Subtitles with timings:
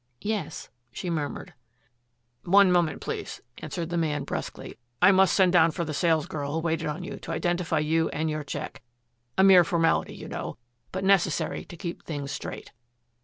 [0.23, 1.53] "Yes," she murmured.
[2.43, 4.79] "One moment, please," answered the man brusquely.
[4.99, 8.27] "I must send down for the salesgirl who waited on you to identify you and
[8.27, 8.81] your check
[9.37, 10.57] a mere formality, you know,
[10.91, 12.71] but necessary to keep things straight."